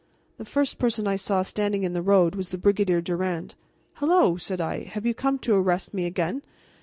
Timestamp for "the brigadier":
2.49-3.01